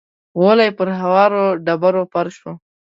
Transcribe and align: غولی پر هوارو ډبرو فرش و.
غولی 0.39 0.69
پر 0.77 0.87
هوارو 1.01 1.43
ډبرو 1.65 2.03
فرش 2.13 2.35
و. 2.43 2.45